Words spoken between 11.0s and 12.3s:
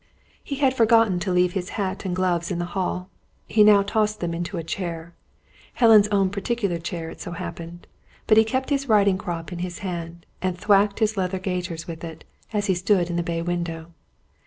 his leather gaiters with it,